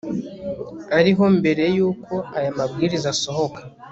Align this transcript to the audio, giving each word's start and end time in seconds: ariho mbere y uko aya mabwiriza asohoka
ariho 0.97 1.23
mbere 1.37 1.63
y 1.75 1.79
uko 1.89 2.13
aya 2.37 2.51
mabwiriza 2.57 3.07
asohoka 3.15 3.61